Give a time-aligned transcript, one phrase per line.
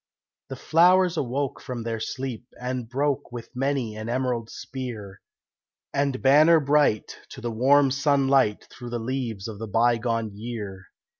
[0.49, 5.21] The flowers awoke from their sleep, and broke With many an emerald spear
[5.93, 10.85] And banner bright to the warm sunlight Through the leaves of the bygone year.